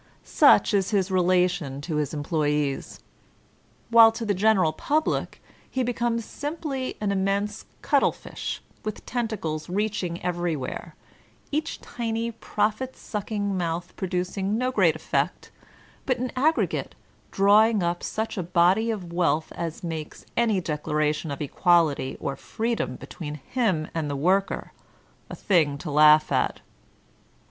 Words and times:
Such 0.25 0.73
is 0.73 0.89
his 0.89 1.11
relation 1.11 1.79
to 1.81 1.97
his 1.97 2.11
employes; 2.11 3.01
whOe 3.93 4.09
to 4.09 4.25
the 4.25 4.33
general 4.33 4.73
public 4.73 5.43
he 5.69 5.83
becomes 5.83 6.25
simply 6.25 6.97
an 6.99 7.11
immense 7.11 7.65
cuttle 7.83 8.11
fish 8.11 8.63
with 8.83 9.05
tentacles 9.05 9.69
reaching 9.69 10.19
everywhere,— 10.25 10.95
each 11.51 11.81
tiny 11.81 12.31
profit 12.31 12.97
sucking 12.97 13.55
mouth 13.55 13.95
producing 13.95 14.57
no 14.57 14.71
great 14.71 14.95
effect, 14.95 15.51
but 16.07 16.17
in 16.17 16.31
aggregate 16.35 16.95
drawing 17.29 17.83
up 17.83 18.01
such 18.01 18.39
a 18.39 18.41
body 18.41 18.89
of 18.89 19.13
wealth 19.13 19.51
as 19.55 19.83
makes 19.83 20.25
any 20.35 20.59
declaration 20.59 21.29
of 21.29 21.43
equality 21.43 22.17
or 22.19 22.35
freedom 22.35 22.95
between 22.95 23.35
him 23.35 23.87
and 23.93 24.09
the 24.09 24.15
worker 24.15 24.73
a 25.29 25.35
thing 25.35 25.77
to 25.77 25.91
laugh 25.91 26.31
at. 26.31 26.59